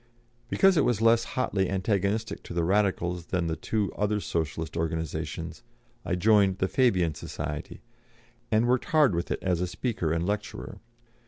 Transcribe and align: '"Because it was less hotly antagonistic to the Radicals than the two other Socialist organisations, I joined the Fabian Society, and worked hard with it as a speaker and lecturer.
'"Because 0.49 0.77
it 0.77 0.83
was 0.83 0.99
less 0.99 1.23
hotly 1.37 1.69
antagonistic 1.69 2.41
to 2.41 2.55
the 2.55 2.63
Radicals 2.63 3.27
than 3.27 3.45
the 3.45 3.55
two 3.55 3.93
other 3.95 4.19
Socialist 4.19 4.75
organisations, 4.75 5.61
I 6.03 6.15
joined 6.15 6.57
the 6.57 6.67
Fabian 6.67 7.13
Society, 7.13 7.81
and 8.51 8.67
worked 8.67 8.85
hard 8.85 9.13
with 9.13 9.29
it 9.29 9.43
as 9.43 9.61
a 9.61 9.67
speaker 9.67 10.11
and 10.11 10.25
lecturer. 10.25 10.79